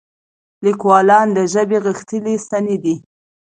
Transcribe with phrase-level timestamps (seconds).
[0.65, 2.95] لیکوالان د ژبې غښتلي ستني دي.